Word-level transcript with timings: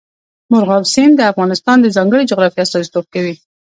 مورغاب 0.51 0.83
سیند 0.93 1.13
د 1.17 1.21
افغانستان 1.31 1.77
د 1.81 1.87
ځانګړي 1.95 2.23
جغرافیه 2.31 2.63
استازیتوب 2.65 3.05
کوي. 3.13 3.35